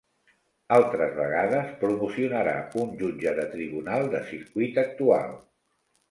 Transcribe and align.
Altres 0.75 1.11
vegades, 1.17 1.67
promocionarà 1.81 2.55
un 2.83 2.95
Jutge 3.01 3.33
de 3.41 3.45
tribunal 3.51 4.07
de 4.15 4.23
circuit 4.31 4.81
actual. 4.85 5.37